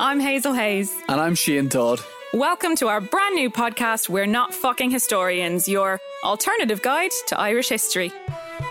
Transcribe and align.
I'm 0.00 0.18
Hazel 0.18 0.54
Hayes. 0.54 0.92
And 1.08 1.20
I'm 1.20 1.36
Shane 1.36 1.68
Todd. 1.68 2.00
Welcome 2.32 2.74
to 2.76 2.88
our 2.88 3.00
brand 3.00 3.36
new 3.36 3.48
podcast, 3.48 4.08
We're 4.08 4.26
Not 4.26 4.52
Fucking 4.52 4.90
Historians, 4.90 5.68
your 5.68 6.00
alternative 6.24 6.82
guide 6.82 7.12
to 7.28 7.38
Irish 7.38 7.68
history. 7.68 8.10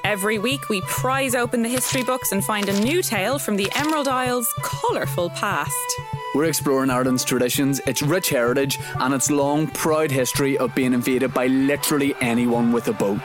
Every 0.04 0.38
week, 0.38 0.68
we 0.68 0.82
prise 0.82 1.34
open 1.34 1.62
the 1.62 1.70
history 1.70 2.04
books 2.04 2.34
and 2.34 2.44
find 2.44 2.68
a 2.68 2.78
new 2.82 3.02
tale 3.02 3.40
from 3.40 3.56
the 3.56 3.72
Emerald 3.74 4.10
Isle's 4.10 4.52
colourful 4.64 5.30
past. 5.30 5.72
We're 6.36 6.44
exploring 6.44 6.90
Ireland's 6.90 7.24
traditions, 7.24 7.80
its 7.88 8.02
rich 8.02 8.28
heritage, 8.28 8.78
and 9.00 9.14
its 9.14 9.32
long, 9.32 9.68
proud 9.68 10.12
history 10.12 10.58
of 10.58 10.76
being 10.76 10.94
invaded 10.94 11.34
by 11.34 11.48
literally 11.48 12.16
anyone 12.20 12.74
with 12.74 12.90
a 12.90 12.94
boat. 12.94 13.22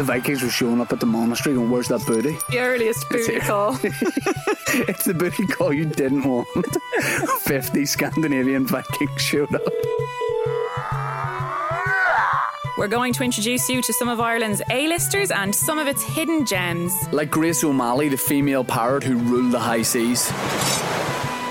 The 0.00 0.04
Vikings 0.04 0.42
were 0.42 0.48
showing 0.48 0.80
up 0.80 0.94
at 0.94 1.00
the 1.00 1.04
monastery 1.04 1.54
going, 1.56 1.70
Where's 1.70 1.88
that 1.88 2.06
booty? 2.06 2.38
The 2.48 2.58
earliest 2.60 3.06
booty 3.10 3.38
call. 3.38 3.78
it's 3.82 5.04
the 5.04 5.12
booty 5.12 5.46
call 5.46 5.74
you 5.74 5.84
didn't 5.84 6.22
want. 6.22 6.48
50 7.42 7.84
Scandinavian 7.84 8.66
Vikings 8.66 9.20
showed 9.20 9.54
up. 9.54 9.62
We're 12.78 12.88
going 12.88 13.12
to 13.12 13.24
introduce 13.24 13.68
you 13.68 13.82
to 13.82 13.92
some 13.92 14.08
of 14.08 14.20
Ireland's 14.20 14.62
A-listers 14.70 15.30
and 15.30 15.54
some 15.54 15.78
of 15.78 15.86
its 15.86 16.02
hidden 16.02 16.46
gems. 16.46 16.94
Like 17.12 17.30
Grace 17.30 17.62
O'Malley, 17.62 18.08
the 18.08 18.16
female 18.16 18.64
pirate 18.64 19.02
who 19.02 19.16
ruled 19.18 19.52
the 19.52 19.60
high 19.60 19.82
seas. 19.82 20.32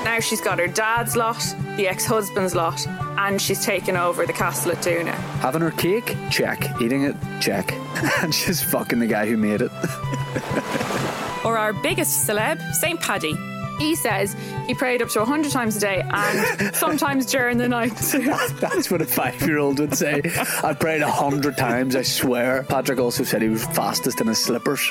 Now 0.09 0.19
she's 0.19 0.41
got 0.41 0.57
her 0.57 0.65
dad's 0.67 1.15
lot, 1.15 1.37
the 1.77 1.87
ex-husband's 1.87 2.55
lot, 2.55 2.83
and 3.19 3.39
she's 3.39 3.63
taken 3.63 3.95
over 3.95 4.25
the 4.25 4.33
castle 4.33 4.71
at 4.71 4.79
Doona. 4.79 5.13
Having 5.41 5.61
her 5.61 5.69
cake? 5.69 6.17
Check. 6.31 6.81
Eating 6.81 7.03
it? 7.03 7.15
Check. 7.39 7.71
and 8.23 8.33
she's 8.33 8.59
fucking 8.59 8.97
the 8.97 9.05
guy 9.05 9.27
who 9.27 9.37
made 9.37 9.61
it. 9.61 9.71
Or 11.45 11.57
our 11.57 11.73
biggest 11.73 12.27
celeb, 12.27 12.59
St. 12.73 12.99
Paddy. 12.99 13.35
He 13.77 13.95
says 13.95 14.35
he 14.67 14.73
prayed 14.73 15.01
up 15.01 15.09
to 15.09 15.19
100 15.19 15.51
times 15.51 15.77
a 15.77 15.79
day 15.79 16.01
and 16.03 16.75
sometimes 16.75 17.27
during 17.27 17.57
the 17.57 17.69
night 17.69 17.95
too. 17.95 18.25
That's 18.59 18.91
what 18.91 19.01
a 19.01 19.05
five 19.05 19.39
year 19.43 19.59
old 19.59 19.79
would 19.79 19.95
say. 19.95 20.21
I 20.63 20.73
prayed 20.73 21.01
a 21.01 21.09
hundred 21.09 21.55
times, 21.55 21.95
I 21.95 22.01
swear. 22.01 22.63
Patrick 22.63 22.99
also 22.99 23.23
said 23.23 23.41
he 23.41 23.47
was 23.47 23.63
fastest 23.67 24.19
in 24.19 24.27
his 24.27 24.39
slippers. 24.39 24.85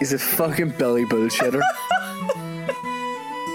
He's 0.00 0.12
a 0.12 0.18
fucking 0.18 0.70
belly 0.70 1.04
bullshitter. 1.04 1.62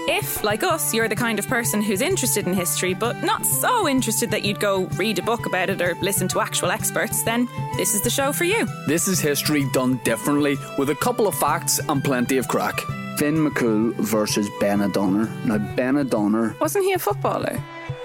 If, 0.08 0.44
like 0.44 0.62
us, 0.62 0.94
you're 0.94 1.08
the 1.08 1.16
kind 1.16 1.38
of 1.38 1.48
person 1.48 1.82
who's 1.82 2.00
interested 2.00 2.46
in 2.46 2.54
history 2.54 2.94
but 2.94 3.22
not 3.24 3.44
so 3.44 3.88
interested 3.88 4.30
that 4.30 4.44
you'd 4.44 4.60
go 4.60 4.84
read 4.96 5.18
a 5.18 5.22
book 5.22 5.46
about 5.46 5.68
it 5.68 5.82
or 5.82 5.94
listen 5.96 6.28
to 6.28 6.40
actual 6.40 6.70
experts, 6.70 7.22
then 7.24 7.48
this 7.76 7.94
is 7.94 8.02
the 8.02 8.10
show 8.10 8.32
for 8.32 8.44
you. 8.44 8.66
This 8.86 9.08
is 9.08 9.18
history 9.18 9.68
done 9.72 9.98
differently, 10.04 10.56
with 10.78 10.90
a 10.90 10.94
couple 10.94 11.26
of 11.26 11.34
facts 11.34 11.80
and 11.88 12.04
plenty 12.04 12.36
of 12.36 12.46
crack. 12.46 12.78
Finn 13.18 13.36
McCool 13.36 13.94
versus 13.94 14.48
Benandonner. 14.60 15.28
Now, 15.44 15.58
Benandonner, 15.74 16.58
Wasn't 16.60 16.84
he 16.84 16.92
a 16.92 16.98
footballer? 16.98 17.60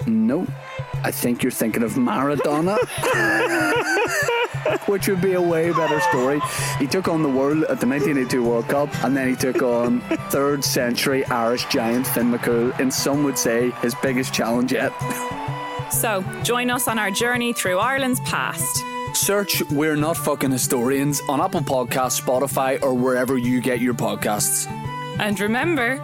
no, 0.06 0.46
I 1.04 1.10
think 1.10 1.42
you're 1.42 1.52
thinking 1.52 1.82
of 1.82 1.92
Maradona. 1.94 2.76
Which 4.86 5.08
would 5.08 5.20
be 5.20 5.32
a 5.32 5.40
way 5.40 5.72
better 5.72 6.00
story. 6.00 6.40
He 6.78 6.86
took 6.86 7.08
on 7.08 7.22
the 7.22 7.28
world 7.28 7.64
at 7.64 7.80
the 7.80 7.86
1982 7.86 8.42
World 8.44 8.68
Cup, 8.68 8.88
and 9.04 9.16
then 9.16 9.28
he 9.28 9.36
took 9.36 9.62
on 9.62 10.00
third 10.30 10.64
century 10.64 11.24
Irish 11.26 11.64
giant 11.66 12.06
Finn 12.06 12.32
McCool 12.32 12.78
in 12.80 12.90
some 12.90 13.24
would 13.24 13.38
say 13.38 13.70
his 13.82 13.94
biggest 13.96 14.32
challenge 14.32 14.72
yet. 14.72 14.92
So, 15.90 16.24
join 16.42 16.70
us 16.70 16.88
on 16.88 16.98
our 16.98 17.10
journey 17.10 17.52
through 17.52 17.78
Ireland's 17.78 18.20
past. 18.20 18.82
Search 19.14 19.62
We're 19.70 19.96
Not 19.96 20.16
Fucking 20.16 20.50
Historians 20.50 21.20
on 21.28 21.40
Apple 21.40 21.60
Podcasts, 21.60 22.20
Spotify, 22.20 22.82
or 22.82 22.94
wherever 22.94 23.36
you 23.36 23.60
get 23.60 23.80
your 23.80 23.94
podcasts. 23.94 24.66
And 25.18 25.38
remember, 25.38 25.96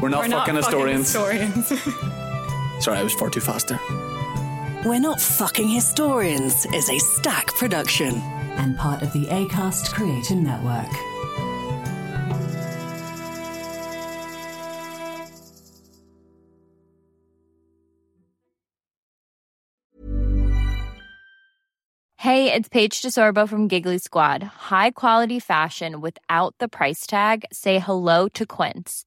We're 0.00 0.08
not 0.08 0.22
we're 0.22 0.28
not 0.28 0.46
fucking 0.46 0.56
historians. 0.56 1.12
historians. 1.12 1.68
Sorry, 2.84 2.98
I 2.98 3.02
was 3.02 3.12
far 3.14 3.30
too 3.30 3.40
fast 3.40 3.68
there. 3.68 3.80
We're 4.84 5.00
Not 5.00 5.18
Fucking 5.18 5.68
Historians 5.68 6.66
is 6.66 6.90
a 6.90 6.98
Stak 6.98 7.46
production. 7.54 8.16
and 8.56 8.76
part 8.76 9.02
of 9.02 9.12
the 9.14 9.24
ACAST 9.26 9.94
Creator 9.94 10.34
Network. 10.34 10.92
Hey, 22.18 22.52
it's 22.52 22.68
Paige 22.68 23.00
DeSorbo 23.00 23.48
from 23.48 23.68
Giggly 23.68 23.98
Squad. 23.98 24.42
High 24.42 24.90
quality 24.90 25.40
fashion 25.40 26.02
without 26.02 26.54
the 26.58 26.68
price 26.68 27.06
tag. 27.06 27.46
Say 27.52 27.78
hello 27.78 28.28
to 28.34 28.44
Quince. 28.44 29.06